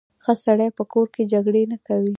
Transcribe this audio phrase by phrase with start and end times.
[0.23, 2.09] ښه سړی په کور کې جګړې نه کوي.